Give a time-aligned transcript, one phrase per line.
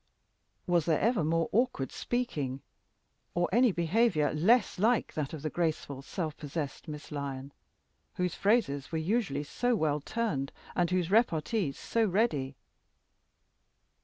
[0.65, 2.63] Was there ever more awkward speaking?
[3.35, 7.53] or any behavior less like that of the graceful, self possessed Miss Lyon,
[8.15, 12.55] whose phrases were usually so well turned, and whose repartees were so ready?